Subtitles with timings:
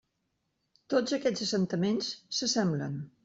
[0.93, 2.09] Tots aquests assentaments
[2.39, 2.97] s'assemblen.